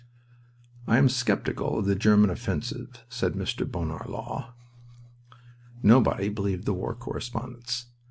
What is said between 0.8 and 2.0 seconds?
"I am skeptical of the